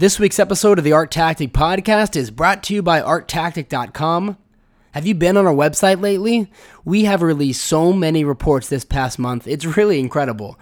[0.00, 4.38] This week's episode of the Art Tactic podcast is brought to you by arttactic.com.
[4.92, 6.50] Have you been on our website lately?
[6.86, 9.46] We have released so many reports this past month.
[9.46, 10.58] It's really incredible.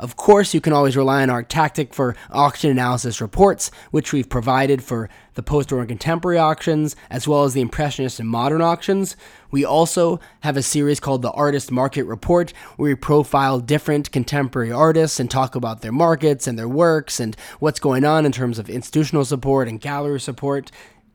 [0.00, 4.30] Of course, you can always rely on Art Tactic for auction analysis reports, which we've
[4.30, 8.62] provided for the post war and contemporary auctions, as well as the Impressionist and modern
[8.62, 9.14] auctions.
[9.50, 14.72] We also have a series called the Artist Market Report, where we profile different contemporary
[14.72, 18.58] artists and talk about their markets and their works and what's going on in terms
[18.58, 20.70] of institutional support and gallery support.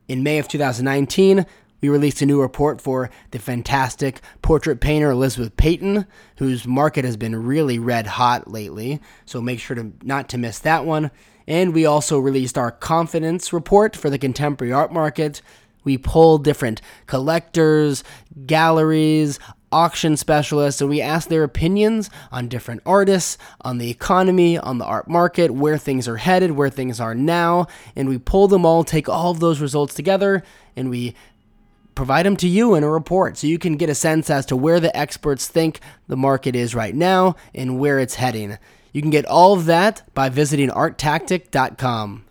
[0.08, 1.48] In May of 2019,
[1.86, 7.16] we released a new report for the fantastic portrait painter Elizabeth Peyton, whose market has
[7.16, 9.00] been really red hot lately.
[9.26, 11.12] So make sure to not to miss that one.
[11.48, 15.44] And we also released our confidence report for the contemporary art market.
[15.84, 18.04] We polled different collectors,
[18.48, 19.38] galleries,
[19.72, 24.86] auction specialists, and we asked their opinions on different artists, on the economy, on the
[24.86, 27.68] art market, where things are headed, where things are now.
[27.96, 30.42] And we pulled them all, take all of those results together,
[30.76, 31.14] and we
[31.96, 34.56] provide them to you in a report so you can get a sense as to
[34.56, 38.58] where the experts think the market is right now and where it's heading.
[38.92, 42.26] You can get all of that by visiting arttactic.com.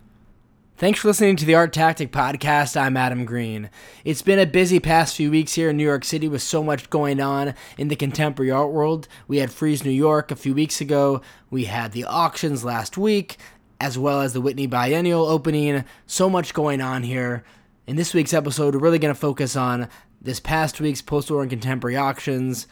[0.77, 2.75] Thanks for listening to the Art Tactic podcast.
[2.75, 3.69] I'm Adam Green.
[4.03, 6.89] It's been a busy past few weeks here in New York City with so much
[6.89, 9.07] going on in the contemporary art world.
[9.25, 11.21] We had Frieze New York a few weeks ago.
[11.49, 13.37] We had the auctions last week,
[13.79, 15.85] as well as the Whitney Biennial opening.
[16.07, 17.45] So much going on here.
[17.87, 19.87] In this week's episode, we're really going to focus on
[20.19, 22.65] this past week's post war and contemporary auctions.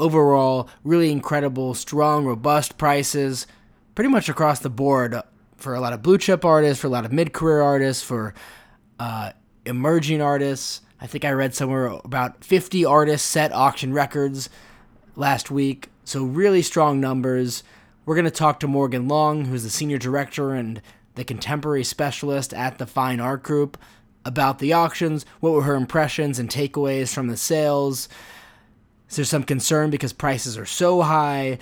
[0.00, 3.46] Overall, really incredible, strong, robust prices,
[3.94, 5.14] pretty much across the board
[5.56, 8.34] for a lot of blue chip artists, for a lot of mid career artists, for
[8.98, 9.30] uh,
[9.66, 10.80] emerging artists.
[11.00, 14.50] I think I read somewhere about 50 artists set auction records
[15.14, 15.90] last week.
[16.02, 17.62] So, really strong numbers.
[18.04, 20.82] We're going to talk to Morgan Long, who's the senior director and
[21.14, 23.78] the contemporary specialist at the Fine Art Group
[24.24, 25.24] about the auctions.
[25.40, 28.08] What were her impressions and takeaways from the sales?
[29.08, 31.58] Is there some concern because prices are so high?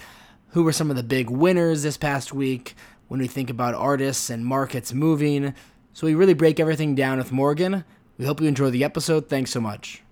[0.48, 2.74] Who were some of the big winners this past week
[3.08, 5.54] when we think about artists and markets moving?
[5.92, 7.84] So we really break everything down with Morgan.
[8.18, 9.28] We hope you enjoy the episode.
[9.28, 10.02] Thanks so much.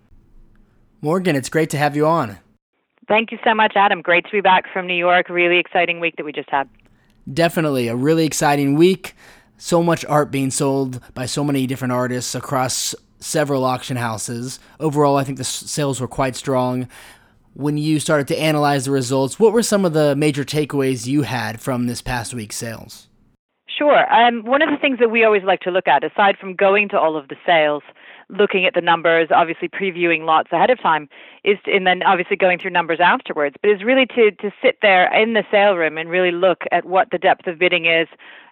[1.00, 2.38] Morgan, it's great to have you on.
[3.08, 4.02] Thank you so much, Adam.
[4.02, 5.28] Great to be back from New York.
[5.28, 6.68] Really exciting week that we just had.
[7.32, 9.14] Definitely a really exciting week
[9.58, 14.60] so much art being sold by so many different artists across several auction houses.
[14.80, 16.88] Overall, I think the sales were quite strong.
[17.54, 21.22] When you started to analyze the results, what were some of the major takeaways you
[21.22, 23.08] had from this past week's sales?
[23.66, 24.12] Sure.
[24.12, 26.88] Um, one of the things that we always like to look at, aside from going
[26.90, 27.82] to all of the sales,
[28.28, 31.08] looking at the numbers, obviously previewing lots ahead of time,
[31.44, 33.56] is to, and then obviously going through numbers afterwards.
[33.60, 36.84] But is really to to sit there in the sale room and really look at
[36.86, 38.08] what the depth of bidding is,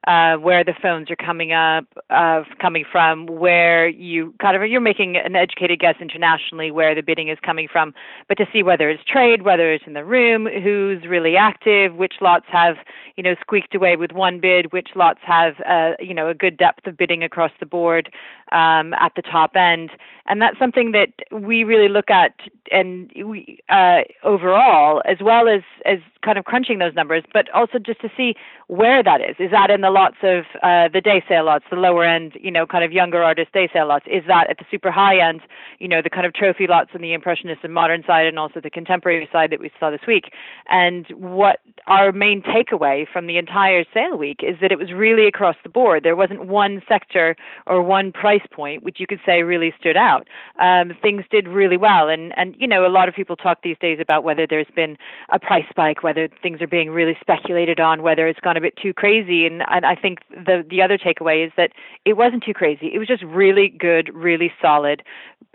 [0.06, 4.80] uh, where the phones are coming up, uh, coming from, where you kind of you're
[4.80, 7.94] making an educated guess internationally where the bidding is coming from,
[8.28, 12.14] but to see whether it's trade, whether it's in the room, who's really active, which
[12.20, 12.76] lots have
[13.16, 16.56] you know squeaked away with one bid, which lots have uh, you know a good
[16.56, 18.12] depth of bidding across the board
[18.52, 19.90] um, at the top end,
[20.26, 22.34] and that's something that we really look at
[22.70, 27.78] and we uh, overall as well as as kind of crunching those numbers, but also
[27.78, 28.34] just to see
[28.68, 29.36] where that is.
[29.38, 32.50] Is that in the lots of uh, the day sale lots, the lower end, you
[32.50, 34.04] know, kind of younger artist day sale lots?
[34.06, 35.40] Is that at the super high end,
[35.78, 38.60] you know, the kind of trophy lots and the impressionist and modern side, and also
[38.60, 40.32] the contemporary side that we saw this week?
[40.68, 45.26] And what our main takeaway from the entire sale week is that it was really
[45.28, 46.02] across the board.
[46.02, 50.26] There wasn't one sector or one price point which you could say really stood out.
[50.58, 53.78] Um, things did really well, and and you know, a lot of people talk these
[53.80, 54.96] days about whether there's been
[55.30, 58.76] a price spike, whether things are being really speculated on, whether it's gone a bit
[58.76, 59.46] too crazy.
[59.46, 61.72] And, and I think the the other takeaway is that
[62.04, 62.90] it wasn't too crazy.
[62.92, 65.02] It was just really good, really solid,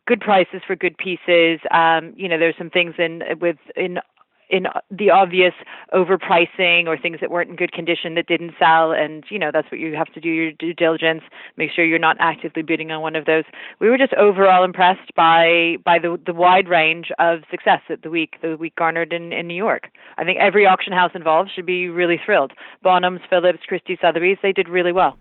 [0.05, 1.59] good prices for good pieces.
[1.71, 3.99] Um, you know, there's some things in with in
[4.49, 5.53] in the obvious
[5.93, 8.91] overpricing or things that weren't in good condition that didn't sell.
[8.91, 11.23] And you know that's what you have to do your due diligence
[11.57, 13.43] make sure you're not actively bidding on one of those.
[13.79, 18.09] We were just overall impressed by by the the wide range of success that the
[18.09, 19.89] week the week garnered in in New York.
[20.17, 22.53] I think every auction house involved should be really thrilled.
[22.83, 25.17] Bonhams phillips christie sotheby's they did really well.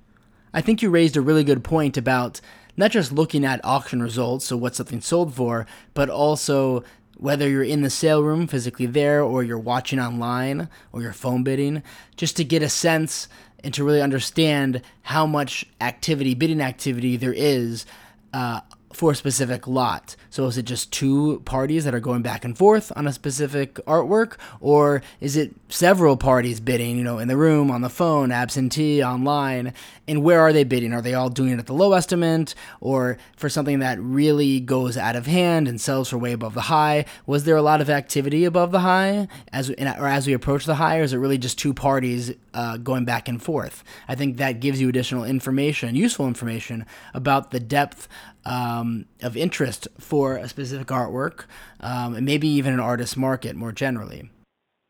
[0.55, 2.41] I think you raised a really good point about
[2.77, 6.85] not just looking at auction results, so what something sold for, but also
[7.19, 11.43] whether you're in the sale room physically there or you're watching online or you're phone
[11.43, 11.83] bidding,
[12.17, 13.29] just to get a sense
[13.65, 17.87] and to really understand how much activity, bidding activity there is
[18.33, 18.61] uh,
[18.99, 20.17] for a specific lot.
[20.29, 23.77] So is it just two parties that are going back and forth on a specific
[23.87, 28.33] artwork or is it several parties bidding, you know, in the room, on the phone,
[28.33, 29.73] absentee, online?
[30.09, 30.93] And where are they bidding?
[30.93, 34.97] Are they all doing it at the low estimate or for something that really goes
[34.97, 37.05] out of hand and sells for way above the high?
[37.25, 40.75] Was there a lot of activity above the high as or as we approach the
[40.75, 43.85] high or is it really just two parties uh, going back and forth?
[44.09, 46.85] I think that gives you additional information, useful information
[47.15, 48.09] about the depth
[48.49, 51.45] um, of interest for a specific artwork,
[51.81, 54.31] um, and maybe even an artist market more generally.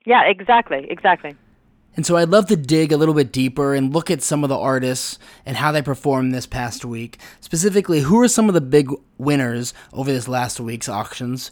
[0.06, 1.34] Yeah, exactly, exactly.
[1.96, 4.48] And so I'd love to dig a little bit deeper and look at some of
[4.48, 7.18] the artists and how they performed this past week.
[7.40, 8.88] Specifically, who are some of the big
[9.18, 11.50] winners over this last week's auctions?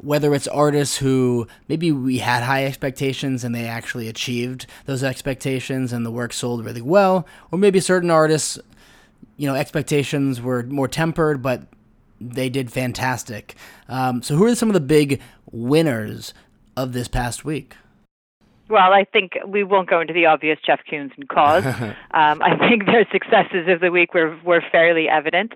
[0.00, 5.92] Whether it's artists who maybe we had high expectations and they actually achieved those expectations
[5.92, 8.60] and the work sold really well, or maybe certain artists
[9.38, 11.62] you know, expectations were more tempered, but
[12.20, 13.54] they did fantastic.
[13.88, 15.20] Um, so, who are some of the big
[15.50, 16.34] winners
[16.76, 17.74] of this past week?
[18.68, 21.64] Well, I think we won't go into the obvious Jeff Koons and KAWS.
[22.10, 25.52] um, I think their successes of the week were were fairly evident.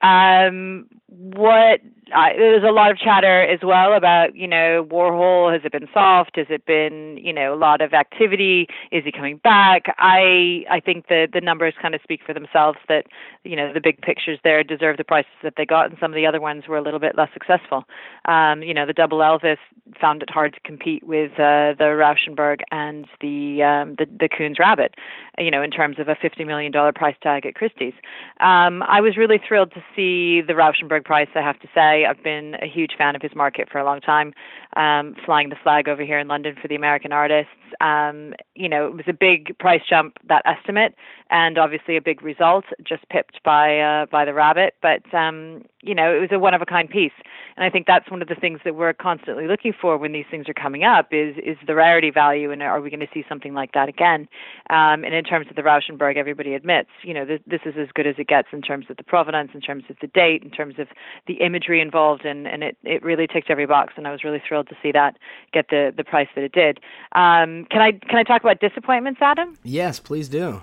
[0.00, 1.80] Um, what
[2.14, 5.88] I, there's a lot of chatter as well about you know Warhol has it been
[5.92, 6.36] soft?
[6.36, 8.66] Has it been you know a lot of activity?
[8.90, 9.94] Is he coming back?
[9.98, 13.06] I I think the the numbers kind of speak for themselves that
[13.44, 16.16] you know the big pictures there deserve the prices that they got and some of
[16.16, 17.84] the other ones were a little bit less successful.
[18.24, 19.58] Um, you know the double Elvis
[20.00, 24.58] found it hard to compete with uh, the Rauschenberg and the um, the the Koons
[24.58, 24.94] Rabbit
[25.38, 27.94] you know in terms of a 50 million dollar price tag at Christie's.
[28.40, 32.22] Um, I was really thrilled to see the Rauschenberg price I have to say I've
[32.22, 34.32] been a huge fan of his market for a long time,
[34.78, 37.50] um, flying the flag over here in London for the American artists.
[37.80, 40.94] Um, you know, it was a big price jump that estimate,
[41.30, 44.74] and obviously a big result, just pipped by uh, by the rabbit.
[44.80, 47.12] But um, you know, it was a one of a kind piece,
[47.56, 50.24] and I think that's one of the things that we're constantly looking for when these
[50.30, 53.24] things are coming up is is the rarity value, and are we going to see
[53.28, 54.28] something like that again?
[54.70, 57.88] Um, and in terms of the Rauschenberg, everybody admits, you know, this, this is as
[57.94, 60.50] good as it gets in terms of the provenance, in terms of the date, in
[60.50, 60.86] terms of
[61.26, 64.42] the imagery involved, and and it it really ticked every box, and I was really
[64.46, 65.16] thrilled to see that
[65.52, 66.78] get the the price that it did.
[67.12, 69.56] Um, can I can I talk about disappointments, Adam?
[69.62, 70.62] Yes, please do.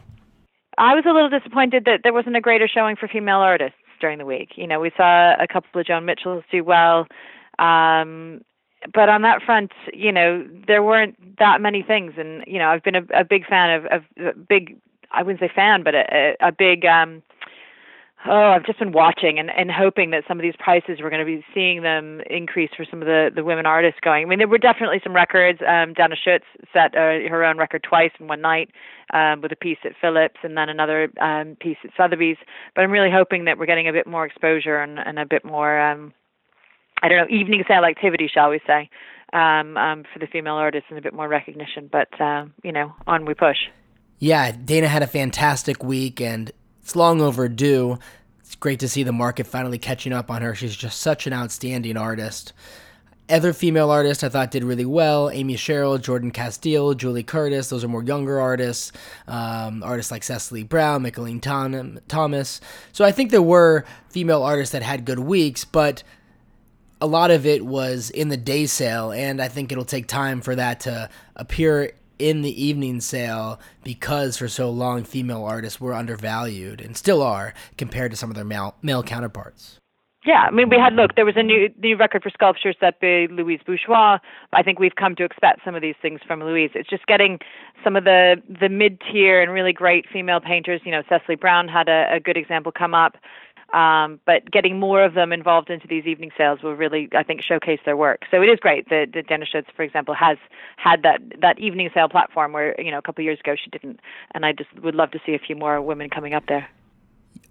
[0.78, 4.18] I was a little disappointed that there wasn't a greater showing for female artists during
[4.18, 4.50] the week.
[4.56, 7.08] You know, we saw a couple of Joan Mitchells do well.
[7.60, 8.42] Um,
[8.94, 12.14] but on that front, you know, there weren't that many things.
[12.18, 14.78] And, you know, I've been a, a big fan of, of a big,
[15.12, 17.24] I wouldn't say fan, but a, a big, um,
[18.28, 21.26] oh, I've just been watching and, and hoping that some of these prices we're going
[21.26, 24.26] to be seeing them increase for some of the, the women artists going.
[24.26, 25.60] I mean, there were definitely some records.
[25.68, 28.72] Um, Dana Schutz set uh, her own record twice in one night
[29.14, 32.38] um, with a piece at Phillips and then another um, piece at Sotheby's.
[32.76, 35.46] But I'm really hoping that we're getting a bit more exposure and, and a bit
[35.46, 36.14] more, um,
[37.04, 38.90] I don't know, evening sale activity, shall we say,
[39.34, 41.90] um, um, for the female artists and a bit more recognition.
[41.92, 43.58] But, uh, you know, on we push.
[44.18, 46.52] Yeah, Dana had a fantastic week and
[46.86, 47.98] it's long overdue.
[48.42, 50.54] It's great to see the market finally catching up on her.
[50.54, 52.54] She's just such an outstanding artist.
[53.28, 57.70] Other female artists I thought did really well Amy Sherald, Jordan Casteel, Julie Curtis.
[57.70, 58.92] Those are more younger artists.
[59.28, 62.62] Um, artists like Cecily Brown, Mickalene Tom- Thomas.
[62.92, 66.04] So I think there were female artists that had good weeks, but
[67.02, 70.40] a lot of it was in the day sale, and I think it'll take time
[70.40, 75.94] for that to appear in the evening sale because for so long female artists were
[75.94, 79.80] undervalued and still are compared to some of their male, male counterparts.
[80.26, 81.14] Yeah, I mean, we had look.
[81.16, 84.18] There was a new new record for sculpture set by Louise Bourgeois.
[84.54, 86.72] I think we've come to expect some of these things from Louise.
[86.74, 87.38] It's just getting
[87.84, 90.82] some of the the mid tier and really great female painters.
[90.84, 93.18] You know, Cecily Brown had a, a good example come up.
[93.76, 97.42] Um, but getting more of them involved into these evening sales will really, I think,
[97.42, 98.22] showcase their work.
[98.32, 100.38] So it is great that, that Dana Schutz, for example, has
[100.78, 104.00] had that that evening sale platform where you know a couple years ago she didn't,
[104.34, 106.70] and I just would love to see a few more women coming up there.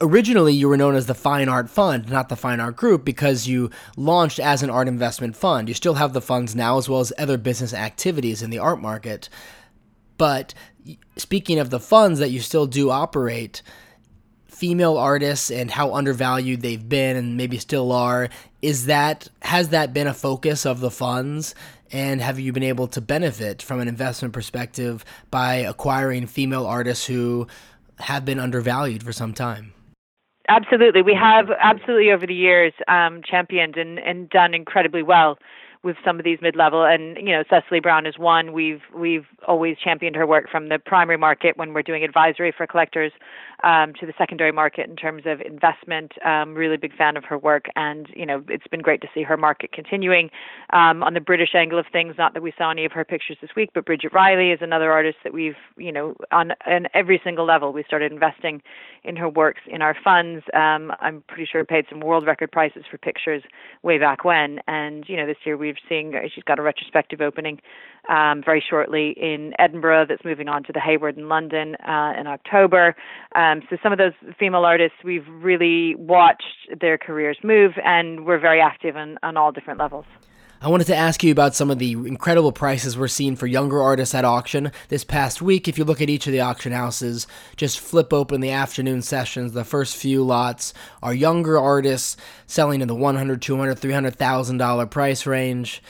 [0.00, 3.46] Originally, you were known as the Fine Art Fund, not the Fine Art Group, because
[3.46, 5.68] you launched as an art investment fund.
[5.68, 8.80] You still have the funds now, as well as other business activities in the art
[8.80, 9.28] market.
[10.16, 10.54] But
[11.18, 13.60] speaking of the funds that you still do operate,
[14.54, 18.28] female artists and how undervalued they've been and maybe still are
[18.62, 21.54] is that has that been a focus of the funds
[21.90, 27.06] and have you been able to benefit from an investment perspective by acquiring female artists
[27.06, 27.46] who
[27.98, 29.72] have been undervalued for some time
[30.48, 35.36] absolutely we have absolutely over the years um, championed and, and done incredibly well
[35.84, 36.82] with some of these mid-level.
[36.84, 38.52] And you know, Cecily Brown is one.
[38.52, 42.66] We've we've always championed her work from the primary market when we're doing advisory for
[42.66, 43.12] collectors
[43.62, 46.12] um, to the secondary market in terms of investment.
[46.24, 49.22] Um, really big fan of her work, and you know, it's been great to see
[49.22, 50.30] her market continuing.
[50.72, 53.36] Um, on the British angle of things, not that we saw any of her pictures
[53.40, 57.20] this week, but Bridget Riley is another artist that we've you know on on every
[57.22, 58.62] single level we started investing
[59.04, 60.44] in her works in our funds.
[60.54, 63.42] Um, I'm pretty sure paid some world record prices for pictures
[63.82, 67.60] way back when, and you know this year we've seen she's got a retrospective opening
[68.08, 72.26] um, very shortly in Edinburgh that's moving on to the Hayward in London uh, in
[72.26, 72.94] October.
[73.34, 78.24] Um, Um, so some of those female artists we've really watched their careers move, and
[78.24, 80.06] we're very active on, on all different levels.
[80.62, 83.82] I wanted to ask you about some of the incredible prices we're seeing for younger
[83.82, 85.68] artists at auction this past week.
[85.68, 89.52] If you look at each of the auction houses, just flip open the afternoon sessions.
[89.52, 90.72] The first few lots
[91.02, 95.82] are younger artists selling in the 100, 200, 300,000 dollar price range.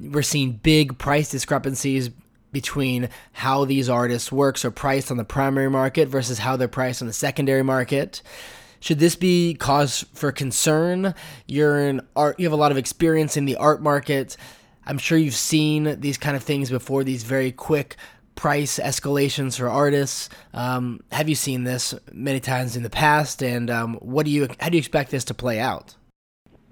[0.00, 2.10] We're seeing big price discrepancies
[2.52, 7.02] between how these artists' works are priced on the primary market versus how they're priced
[7.02, 8.22] on the secondary market.
[8.80, 11.14] Should this be cause for concern?
[11.46, 14.36] You're in art, you have a lot of experience in the art market.
[14.86, 17.96] I'm sure you've seen these kind of things before, these very quick
[18.34, 20.28] price escalations for artists.
[20.52, 23.42] Um, have you seen this many times in the past?
[23.42, 25.94] And um, what do you, how do you expect this to play out?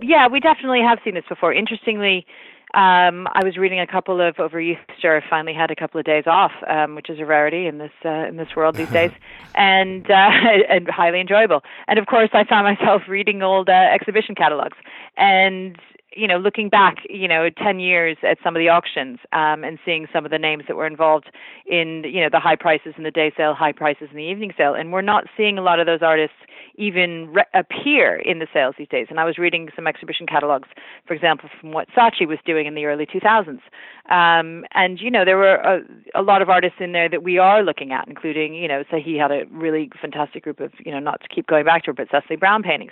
[0.02, 1.52] Yeah, we definitely have seen this before.
[1.52, 2.26] Interestingly,
[2.74, 5.22] um, I was reading a couple of over Easter.
[5.28, 8.26] Finally, had a couple of days off, um, which is a rarity in this uh,
[8.28, 9.10] in this world these days,
[9.56, 10.30] and uh,
[10.68, 11.62] and highly enjoyable.
[11.88, 14.76] And of course, I found myself reading old uh, exhibition catalogs,
[15.16, 15.76] and
[16.14, 19.78] you know, looking back, you know, 10 years at some of the auctions um, and
[19.84, 21.30] seeing some of the names that were involved
[21.66, 24.52] in, you know, the high prices in the day sale, high prices in the evening
[24.56, 26.36] sale, and we're not seeing a lot of those artists
[26.80, 29.06] even re- appear in the sales these days.
[29.10, 30.68] And I was reading some exhibition catalogs,
[31.06, 33.60] for example, from what Saatchi was doing in the early 2000s.
[34.08, 35.82] Um, and, you know, there were a,
[36.16, 38.96] a, lot of artists in there that we are looking at, including, you know, so
[38.96, 41.90] he had a really fantastic group of, you know, not to keep going back to
[41.90, 42.90] her, but Cecily Brown paintings,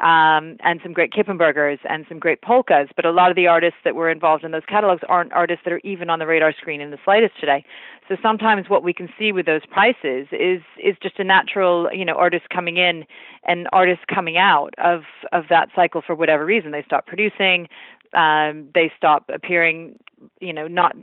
[0.00, 2.88] um, and some great Kippenbergers and some great Polkes.
[2.96, 5.72] But a lot of the artists that were involved in those catalogs aren't artists that
[5.72, 7.64] are even on the radar screen in the slightest today.
[8.08, 12.04] So sometimes what we can see with those prices is is just a natural, you
[12.04, 13.04] know, artists coming in
[13.44, 16.70] and artists coming out of of that cycle for whatever reason.
[16.70, 17.68] They stop producing,
[18.14, 19.98] um, they stop appearing
[20.40, 20.96] you know not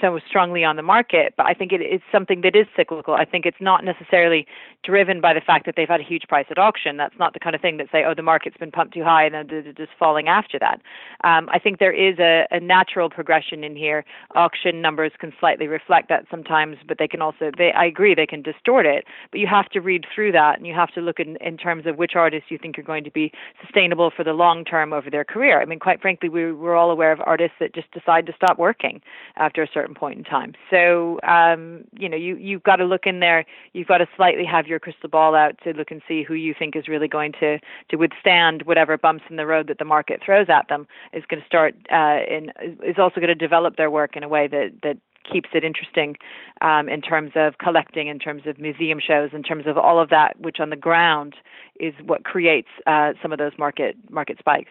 [0.00, 3.14] so strongly on the market but i think it's something that is cyclical.
[3.14, 4.46] I think it's not necessarily
[4.84, 6.96] driven by the fact that they've had a huge price at auction.
[6.96, 9.24] That's not the kind of thing that say oh the market's been pumped too high
[9.24, 10.80] and then just falling after that.
[11.24, 14.04] Um, i think there is a, a natural progression in here.
[14.34, 18.26] Auction numbers can slightly reflect that sometimes but they can also they i agree they
[18.26, 21.18] can distort it but you have to read through that and you have to look
[21.20, 23.32] in, in terms of which artists you think are going to be
[23.64, 25.60] sustainable for the long term over their career.
[25.60, 28.58] I mean quite frankly we, we're all aware of artists that just decide to stop
[28.58, 29.00] working
[29.36, 30.54] after a certain point in time.
[30.70, 33.44] So um, you know, you you've got to look in there.
[33.72, 36.54] You've got to slightly have your crystal ball out to look and see who you
[36.58, 37.58] think is really going to
[37.90, 40.86] to withstand whatever bumps in the road that the market throws at them.
[41.12, 42.52] Is going to start uh, in
[42.84, 44.98] is also going to develop their work in a way that that
[45.30, 46.14] keeps it interesting
[46.60, 50.08] um, in terms of collecting, in terms of museum shows, in terms of all of
[50.08, 51.34] that, which on the ground
[51.80, 54.70] is what creates uh, some of those market market spikes.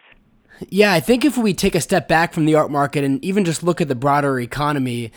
[0.68, 3.44] Yeah, I think if we take a step back from the art market and even
[3.44, 5.12] just look at the broader economy,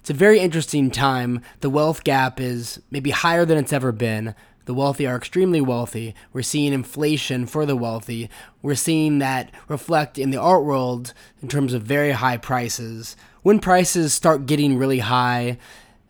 [0.00, 1.42] it's a very interesting time.
[1.60, 4.34] The wealth gap is maybe higher than it's ever been.
[4.64, 6.14] The wealthy are extremely wealthy.
[6.32, 8.30] We're seeing inflation for the wealthy.
[8.62, 13.16] We're seeing that reflect in the art world in terms of very high prices.
[13.42, 15.58] When prices start getting really high,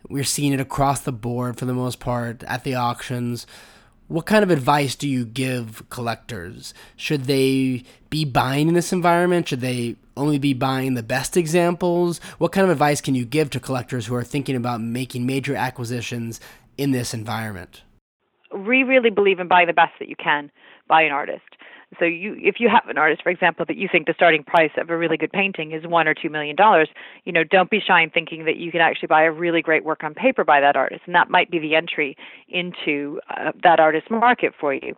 [0.09, 3.47] we're seeing it across the board for the most part at the auctions.
[4.11, 6.73] What kind of advice do you give collectors?
[6.97, 9.47] Should they be buying in this environment?
[9.47, 12.19] Should they only be buying the best examples?
[12.37, 15.55] What kind of advice can you give to collectors who are thinking about making major
[15.55, 16.41] acquisitions
[16.77, 17.83] in this environment?
[18.53, 20.51] We really believe in buying the best that you can
[20.89, 21.47] by an artist.
[21.99, 24.71] So you, if you have an artist, for example, that you think the starting price
[24.77, 26.89] of a really good painting is one or two million dollars,
[27.25, 29.83] you know, don't be shy in thinking that you can actually buy a really great
[29.83, 32.15] work on paper by that artist, and that might be the entry
[32.47, 34.95] into uh, that artist's market for you.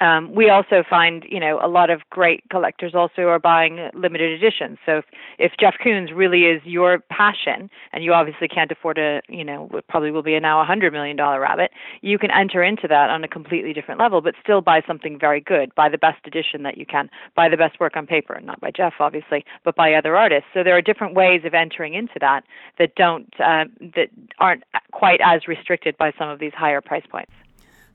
[0.00, 4.32] Um, we also find, you know, a lot of great collectors also are buying limited
[4.32, 4.78] editions.
[4.84, 5.04] So if,
[5.38, 9.70] if Jeff Koons really is your passion, and you obviously can't afford a, you know,
[9.88, 11.70] probably will be a now a hundred million dollar rabbit,
[12.00, 15.40] you can enter into that on a completely different level, but still buy something very
[15.40, 15.72] good.
[15.76, 17.08] Buy the best edition that you can.
[17.36, 20.48] Buy the best work on paper, not by Jeff, obviously, but by other artists.
[20.52, 22.42] So there are different ways of entering into that
[22.80, 24.08] that don't uh, that
[24.38, 27.30] aren't quite as restricted by some of these higher price points.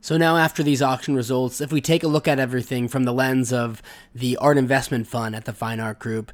[0.02, 3.14] So now, after these auction results, if we take a look at everything from the
[3.14, 3.82] lens of
[4.16, 6.32] the art investment fund at the Fine Art Group,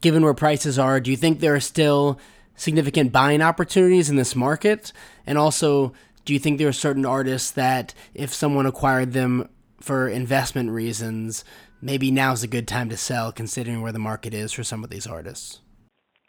[0.00, 2.18] given where prices are, do you think there are still
[2.54, 4.92] significant buying opportunities in this market?
[5.26, 9.48] And also, do you think there are certain artists that if someone acquired them
[9.80, 11.44] for investment reasons,
[11.80, 14.90] maybe now's a good time to sell considering where the market is for some of
[14.90, 15.60] these artists?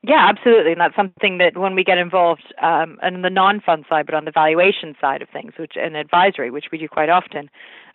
[0.04, 4.06] Yeah, absolutely, and that's something that when we get involved um, on the non-fund side,
[4.06, 7.50] but on the valuation side of things, which and advisory, which we do quite often,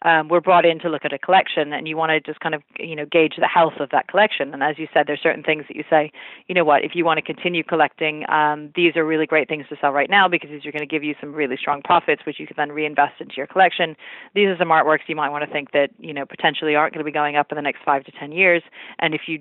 [0.04, 2.56] um, we're brought in to look at a collection, and you want to just kind
[2.56, 4.52] of you know gauge the health of that collection.
[4.52, 6.10] And as you said, there's certain things that you say,
[6.48, 9.64] you know what, if you want to continue collecting, um, these are really great things
[9.68, 12.22] to sell right now because these are going to give you some really strong profits,
[12.26, 13.94] which you can then reinvest into your collection.
[14.34, 17.04] These are some artworks you might want to think that you know potentially aren't going
[17.04, 18.62] to be going up in the next five to ten years,
[18.98, 19.38] and if you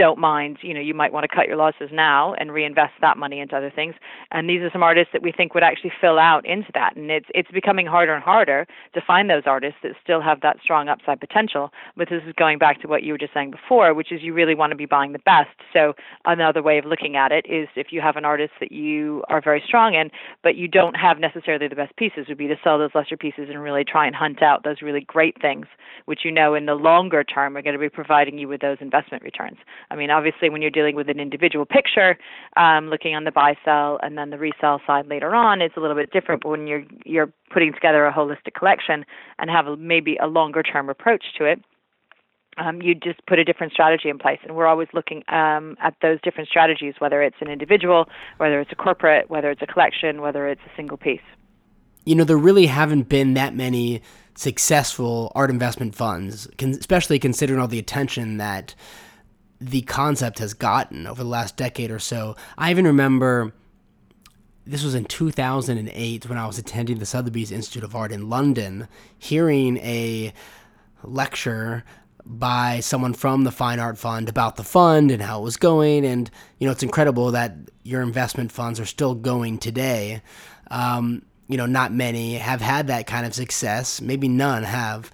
[0.00, 3.18] don't mind, you know, you might want to cut your losses now and reinvest that
[3.18, 3.94] money into other things.
[4.30, 6.96] And these are some artists that we think would actually fill out into that.
[6.96, 10.56] And it's it's becoming harder and harder to find those artists that still have that
[10.62, 11.70] strong upside potential.
[11.98, 14.32] But this is going back to what you were just saying before, which is you
[14.32, 15.50] really want to be buying the best.
[15.74, 15.92] So
[16.24, 19.42] another way of looking at it is if you have an artist that you are
[19.42, 20.10] very strong in,
[20.42, 23.48] but you don't have necessarily the best pieces, would be to sell those lesser pieces
[23.50, 25.66] and really try and hunt out those really great things,
[26.06, 28.78] which you know in the longer term are going to be providing you with those
[28.80, 29.58] investment returns.
[29.90, 32.16] I mean, obviously, when you're dealing with an individual picture,
[32.56, 35.80] um, looking on the buy sell and then the resell side later on, it's a
[35.80, 36.42] little bit different.
[36.42, 39.04] But when you're you're putting together a holistic collection
[39.38, 41.60] and have a, maybe a longer term approach to it,
[42.56, 44.38] um, you just put a different strategy in place.
[44.44, 48.72] And we're always looking um, at those different strategies, whether it's an individual, whether it's
[48.72, 51.20] a corporate, whether it's a collection, whether it's a single piece.
[52.04, 54.02] You know, there really haven't been that many
[54.34, 58.74] successful art investment funds, especially considering all the attention that
[59.60, 62.36] the concept has gotten over the last decade or so.
[62.56, 63.52] I even remember
[64.66, 68.88] this was in 2008 when I was attending the Sotheby's Institute of Art in London,
[69.18, 70.32] hearing a
[71.02, 71.84] lecture
[72.24, 76.04] by someone from the Fine Art Fund about the fund and how it was going.
[76.04, 80.22] And, you know, it's incredible that your investment funds are still going today.
[80.70, 84.00] Um, you know, not many have had that kind of success.
[84.00, 85.10] Maybe none have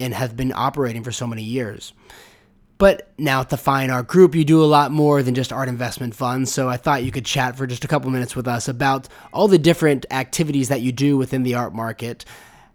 [0.00, 1.92] and have been operating for so many years.
[2.78, 5.68] But now at the Fine Art Group, you do a lot more than just art
[5.68, 6.52] investment funds.
[6.52, 9.48] So I thought you could chat for just a couple minutes with us about all
[9.48, 12.24] the different activities that you do within the art market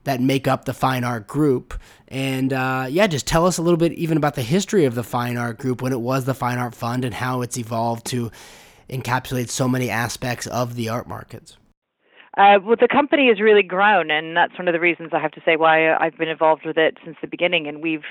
[0.04, 1.80] that make up the Fine Art Group.
[2.08, 5.04] And uh, yeah, just tell us a little bit even about the history of the
[5.04, 8.32] Fine Art Group when it was the Fine Art Fund and how it's evolved to
[8.90, 11.58] encapsulate so many aspects of the art markets.
[12.38, 15.32] Uh, well, the company has really grown, and that's one of the reasons I have
[15.32, 17.68] to say why I've been involved with it since the beginning.
[17.68, 18.06] And we've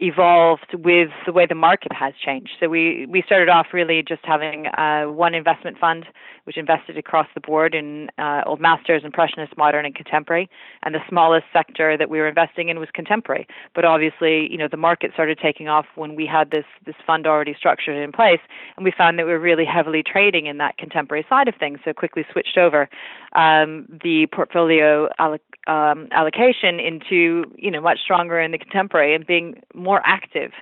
[0.00, 2.52] evolved with the way the market has changed.
[2.58, 6.06] So we, we started off really just having uh, one investment fund,
[6.44, 10.48] which invested across the board in uh, old masters, impressionist, modern, and contemporary.
[10.82, 13.46] And the smallest sector that we were investing in was contemporary.
[13.74, 17.26] But obviously, you know, the market started taking off when we had this this fund
[17.26, 18.40] already structured in place,
[18.76, 21.78] and we found that we were really heavily trading in that contemporary side of things.
[21.84, 22.88] So quickly switched over
[23.34, 29.26] um, the portfolio alloc- um, allocation into you know much stronger in the contemporary and
[29.26, 30.52] being more active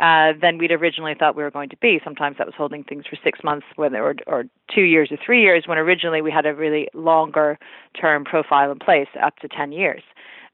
[0.00, 2.00] uh, than we'd originally thought we were going to be.
[2.02, 5.42] Sometimes that was holding things for six months when or, or two years or three
[5.42, 7.58] years when originally we had a really longer
[7.98, 10.02] term profile in place up to 10 years.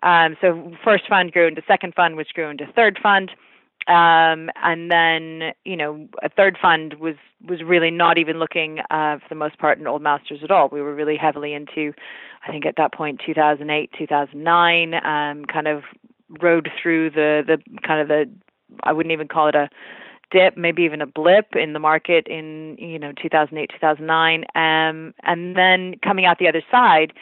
[0.03, 3.31] Um, so first fund grew into second fund, which grew into third fund.
[3.87, 7.15] Um, and then, you know, a third fund was
[7.49, 10.69] was really not even looking uh, for the most part in old masters at all.
[10.71, 11.95] We were really heavily into,
[12.49, 15.83] I think at that point, 2008, 2009, um, kind of
[16.41, 18.29] rode through the the kind of the
[18.83, 19.69] I wouldn't even call it a
[20.31, 25.57] dip, maybe even a blip in the market in you know 2008, 2009, um, and
[25.57, 27.13] then coming out the other side,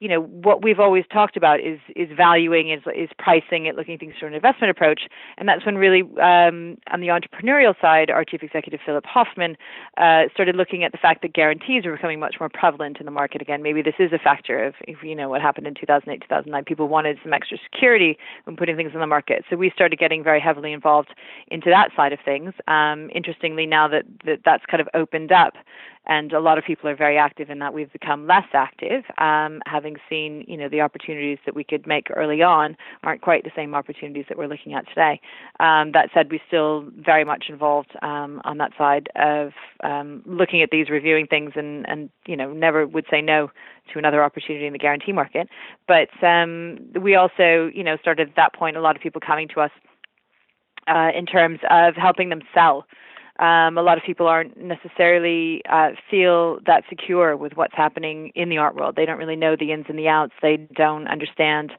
[0.00, 3.98] you know what we've always talked about is is valuing is is pricing it looking
[3.98, 5.02] things through an investment approach.
[5.38, 9.56] And that's when really um, on the entrepreneurial side our chief executive philip hoffman
[9.96, 13.12] uh, started looking at the fact that guarantees are becoming much more prevalent in the
[13.12, 13.62] market again.
[13.62, 16.88] Maybe this is a factor of if you know what happened in 2008 2009 people
[16.88, 19.44] wanted some extra security when putting things in the market.
[19.48, 21.14] So we started getting very heavily involved
[21.48, 22.52] into that side of things.
[22.68, 25.54] Um, interestingly now that, that that's kind of opened up
[26.06, 27.72] and a lot of people are very active in that.
[27.72, 32.08] We've become less active, um, having seen you know the opportunities that we could make
[32.14, 35.20] early on aren't quite the same opportunities that we're looking at today.
[35.60, 40.62] Um, that said, we're still very much involved um, on that side of um, looking
[40.62, 43.50] at these, reviewing things, and and you know never would say no
[43.92, 45.48] to another opportunity in the guarantee market.
[45.88, 49.48] But um, we also you know started at that point a lot of people coming
[49.48, 49.70] to us
[50.88, 52.86] uh, in terms of helping them sell
[53.38, 58.48] um, a lot of people aren't necessarily uh, feel that secure with what's happening in
[58.48, 58.94] the art world.
[58.96, 60.32] They don't really know the ins and the outs.
[60.40, 61.72] They don't understand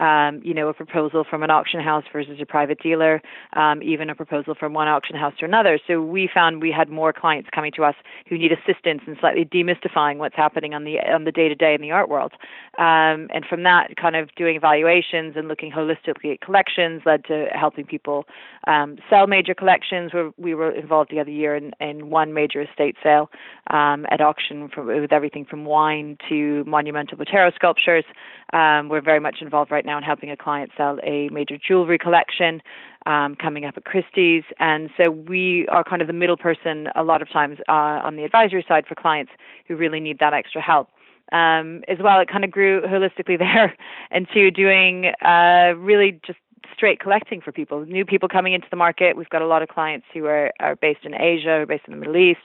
[0.00, 3.20] um, you know, a proposal from an auction house versus a private dealer,
[3.52, 5.78] um, even a proposal from one auction house to another.
[5.86, 7.94] So we found we had more clients coming to us
[8.28, 11.74] who need assistance in slightly demystifying what's happening on the on the day to day
[11.74, 12.32] in the art world.
[12.78, 17.46] Um, and from that, kind of doing evaluations and looking holistically at collections led to
[17.52, 18.26] helping people
[18.66, 20.12] um, sell major collections.
[20.14, 23.30] We're, we were involved the other year in, in one major estate sale
[23.68, 28.04] um, at auction with everything from wine to monumental Botero sculptures.
[28.52, 31.98] Um, we're very much involved right now in helping a client sell a major jewelry
[31.98, 32.60] collection
[33.06, 34.44] um, coming up at Christie's.
[34.58, 38.16] And so we are kind of the middle person a lot of times uh, on
[38.16, 39.32] the advisory side for clients
[39.66, 40.88] who really need that extra help.
[41.32, 43.76] Um, as well, it kind of grew holistically there
[44.10, 46.38] into doing uh, really just
[46.74, 49.16] straight collecting for people, new people coming into the market.
[49.16, 51.92] We've got a lot of clients who are, are based in Asia, or based in
[51.92, 52.40] the Middle East,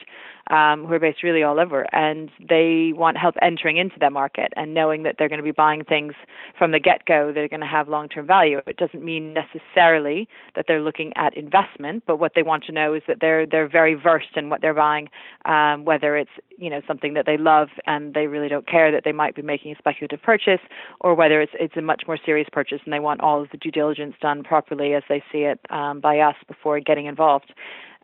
[0.51, 4.53] um, who are based really all over, and they want help entering into that market
[4.55, 6.13] and knowing that they're going to be buying things
[6.57, 8.59] from the get go that are going to have long term value.
[8.67, 12.93] It doesn't mean necessarily that they're looking at investment, but what they want to know
[12.93, 15.09] is that they're they're very versed in what they're buying,
[15.45, 19.03] um, whether it's you know something that they love and they really don't care that
[19.03, 20.61] they might be making a speculative purchase,
[21.01, 23.57] or whether it's it's a much more serious purchase and they want all of the
[23.57, 27.53] due diligence done properly as they see it um, by us before getting involved.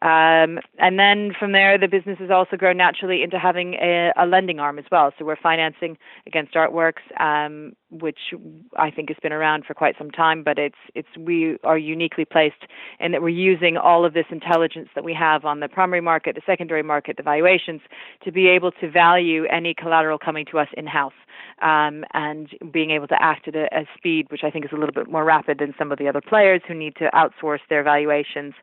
[0.01, 4.25] Um, and then from there, the business has also grown naturally into having a, a
[4.25, 5.13] lending arm as well.
[5.17, 8.33] So we're financing against artworks, um, which
[8.77, 12.25] I think has been around for quite some time, but it's it's we are uniquely
[12.25, 12.63] placed
[12.99, 16.33] in that we're using all of this intelligence that we have on the primary market,
[16.33, 17.81] the secondary market, the valuations,
[18.23, 21.13] to be able to value any collateral coming to us in house
[21.61, 24.75] um, and being able to act at a, a, speed which I think is a
[24.75, 27.83] little bit more rapid than some of the other players who need to outsource their
[27.83, 28.53] valuations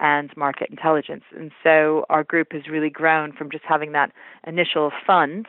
[0.00, 1.24] and market intelligence.
[1.36, 4.12] And so our group has really grown from just having that
[4.46, 5.46] initial fund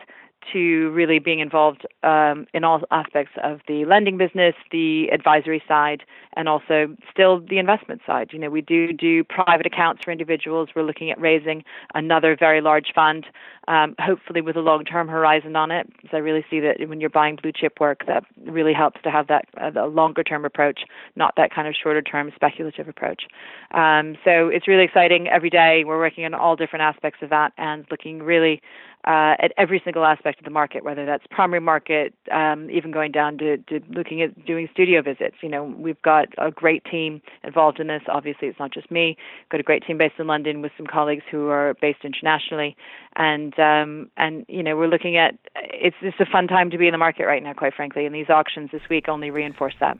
[0.53, 6.03] to really being involved um, in all aspects of the lending business, the advisory side,
[6.35, 8.29] and also still the investment side.
[8.31, 10.69] You know, we do do private accounts for individuals.
[10.75, 13.25] We're looking at raising another very large fund,
[13.67, 15.87] um, hopefully with a long-term horizon on it.
[15.87, 19.11] Because I really see that when you're buying blue chip work, that really helps to
[19.11, 20.81] have that uh, longer-term approach,
[21.15, 23.23] not that kind of shorter-term speculative approach.
[23.71, 25.27] Um, so it's really exciting.
[25.27, 28.61] Every day we're working on all different aspects of that and looking really
[29.09, 33.11] uh, at every single aspect of the market, whether that's primary market, um, even going
[33.11, 35.37] down to, to looking at doing studio visits.
[35.41, 38.03] You know, we've got a great team involved in this.
[38.07, 39.17] Obviously, it's not just me.
[39.17, 42.77] We've got a great team based in London with some colleagues who are based internationally,
[43.15, 46.85] and um, and you know, we're looking at it's it's a fun time to be
[46.85, 48.05] in the market right now, quite frankly.
[48.05, 49.97] And these auctions this week only reinforce that.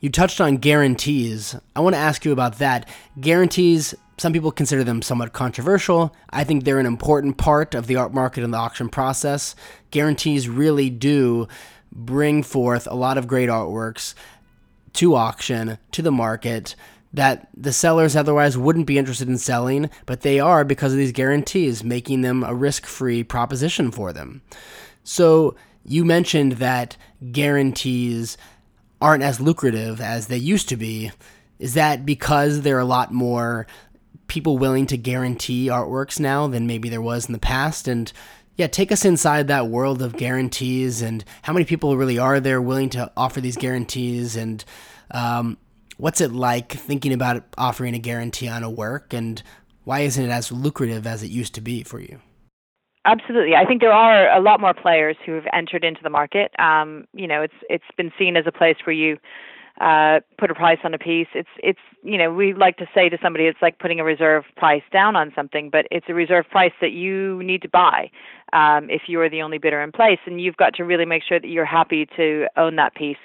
[0.00, 1.54] You touched on guarantees.
[1.76, 2.88] I want to ask you about that.
[3.20, 6.14] Guarantees, some people consider them somewhat controversial.
[6.30, 9.54] I think they're an important part of the art market and the auction process.
[9.90, 11.48] Guarantees really do
[11.92, 14.14] bring forth a lot of great artworks
[14.94, 16.74] to auction, to the market
[17.12, 21.12] that the sellers otherwise wouldn't be interested in selling, but they are because of these
[21.12, 24.42] guarantees, making them a risk free proposition for them.
[25.02, 26.96] So, you mentioned that
[27.32, 28.36] guarantees
[29.00, 31.12] aren't as lucrative as they used to be.
[31.58, 33.66] Is that because there are a lot more
[34.26, 37.88] people willing to guarantee artworks now than maybe there was in the past?
[37.88, 38.12] And
[38.56, 42.60] yeah, take us inside that world of guarantees and how many people really are there
[42.60, 44.64] willing to offer these guarantees and
[45.10, 45.58] um,
[45.98, 49.42] what's it like thinking about offering a guarantee on a work and
[49.84, 52.20] why isn't it as lucrative as it used to be for you?
[53.04, 56.50] Absolutely, I think there are a lot more players who have entered into the market.
[56.58, 59.16] Um, you know, it's it's been seen as a place where you
[59.80, 61.28] uh, put a price on a piece.
[61.34, 64.44] It's it's you know we like to say to somebody it's like putting a reserve
[64.56, 68.10] price down on something, but it's a reserve price that you need to buy
[68.52, 71.22] um, if you are the only bidder in place, and you've got to really make
[71.22, 73.16] sure that you're happy to own that piece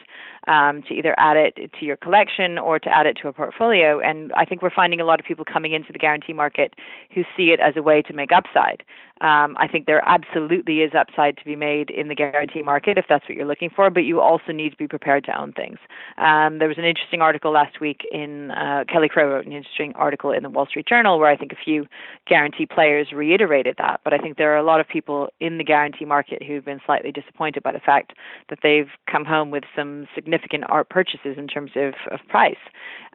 [0.48, 4.00] um, to either add it to your collection or to add it to a portfolio.
[4.00, 6.74] And I think we're finding a lot of people coming into the guarantee market
[7.14, 8.84] who see it as a way to make upside.
[9.22, 13.06] Um, I think there absolutely is upside to be made in the guarantee market if
[13.08, 15.78] that's what you're looking for, but you also need to be prepared to own things.
[16.18, 19.94] Um, there was an interesting article last week in uh, Kelly Crow wrote an interesting
[19.96, 21.86] article in the Wall Street Journal where I think a few
[22.28, 24.02] guarantee players reiterated that.
[24.04, 26.82] But I think there are a lot of people in the guarantee market who've been
[26.86, 28.14] slightly disappointed by the fact
[28.50, 32.56] that they've come home with some significant art purchases in terms of, of price.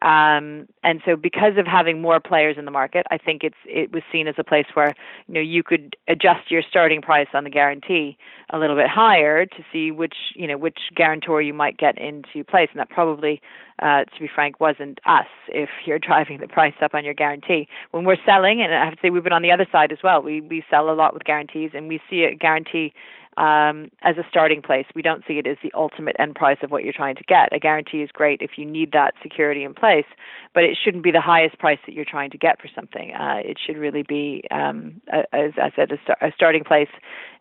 [0.02, 3.92] Um, and so, because of having more players in the market, I think it's it
[3.92, 4.94] was seen as a place where
[5.26, 8.16] you know you could adjust your starting price on the guarantee
[8.50, 12.44] a little bit higher to see which you know which guarantor you might get into
[12.44, 13.40] place, and that probably,
[13.80, 15.26] uh, to be frank, wasn't us.
[15.48, 18.94] If you're driving the price up on your guarantee, when we're selling, and I have
[18.94, 20.22] to say we've been on the other side as well.
[20.22, 22.92] We we sell a lot with guarantees, and we see a guarantee
[23.36, 24.86] um, as a starting place.
[24.94, 27.52] We don't see it as the ultimate end price of what you're trying to get.
[27.52, 30.06] A guarantee is great if you need that security in place,
[30.54, 33.12] but it shouldn't be the highest price that you're trying to get for something.
[33.12, 36.88] Uh, it should really be, um, a, as I said, a, star- a starting place.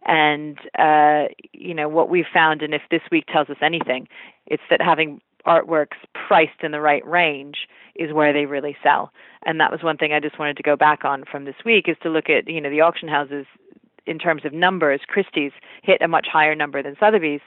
[0.05, 4.07] And uh, you know what we've found, and if this week tells us anything,
[4.45, 9.11] it's that having artworks priced in the right range is where they really sell.
[9.45, 11.87] And that was one thing I just wanted to go back on from this week
[11.87, 13.45] is to look at, you know, the auction houses
[14.05, 15.51] in terms of numbers, Christie's
[15.83, 17.41] hit a much higher number than Sotheby's.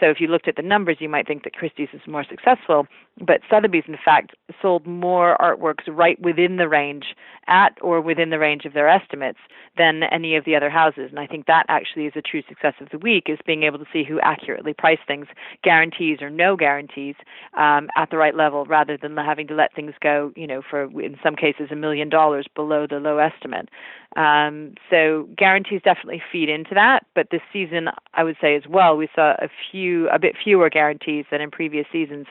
[0.00, 2.86] So if you looked at the numbers, you might think that Christie's is more successful,
[3.20, 7.14] but Sotheby's, in fact, sold more artworks right within the range,
[7.46, 9.38] at or within the range of their estimates,
[9.76, 11.08] than any of the other houses.
[11.10, 13.78] And I think that actually is a true success of the week, is being able
[13.78, 15.26] to see who accurately priced things,
[15.62, 17.14] guarantees or no guarantees,
[17.56, 20.84] um, at the right level, rather than having to let things go, you know, for
[21.00, 23.68] in some cases a million dollars below the low estimate.
[24.16, 28.96] Um, so guarantees definitely feed into that, but this season, I would say as well,
[28.96, 29.81] we saw a few,
[30.12, 32.26] a bit fewer guarantees than in previous seasons,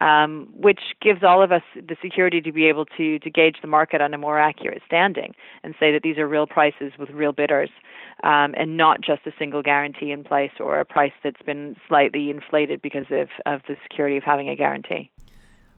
[0.00, 3.68] um, which gives all of us the security to be able to to gauge the
[3.68, 7.32] market on a more accurate standing and say that these are real prices with real
[7.32, 7.70] bidders,
[8.22, 12.30] um, and not just a single guarantee in place or a price that's been slightly
[12.30, 15.10] inflated because of of the security of having a guarantee.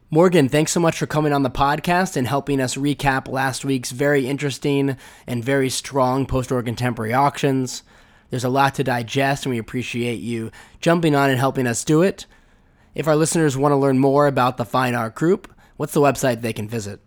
[0.08, 3.90] Morgan, thanks so much for coming on the podcast and helping us recap last week's
[3.90, 7.82] very interesting and very strong post war contemporary auctions.
[8.30, 12.02] There's a lot to digest, and we appreciate you jumping on and helping us do
[12.02, 12.26] it.
[12.94, 16.40] If our listeners want to learn more about the Fine Art Group, what's the website
[16.40, 17.00] they can visit?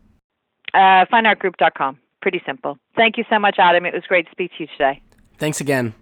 [0.74, 1.98] Uh, fineartgroup.com.
[2.22, 2.78] Pretty simple.
[2.96, 3.86] Thank you so much, Adam.
[3.86, 5.02] It was great to speak to you today.
[5.38, 5.94] Thanks again.